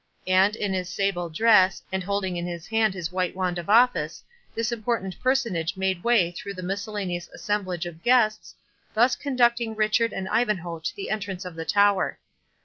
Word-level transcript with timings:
And 0.25 0.55
in 0.55 0.73
his 0.73 0.89
sable 0.89 1.29
dress, 1.29 1.83
and 1.91 2.03
holding 2.03 2.35
in 2.35 2.47
his 2.47 2.65
hand 2.65 2.95
his 2.95 3.11
white 3.11 3.35
wand 3.35 3.59
of 3.59 3.69
office, 3.69 4.23
this 4.55 4.71
important 4.71 5.19
personage 5.19 5.77
made 5.77 6.03
way 6.03 6.31
through 6.31 6.55
the 6.55 6.63
miscellaneous 6.63 7.29
assemblage 7.35 7.85
of 7.85 8.01
guests, 8.01 8.55
thus 8.95 9.15
conducting 9.15 9.75
Richard 9.75 10.11
and 10.11 10.27
Ivanhoe 10.29 10.79
to 10.79 10.95
the 10.95 11.11
entrance 11.11 11.45
of 11.45 11.53
the 11.53 11.65
tower. 11.65 12.17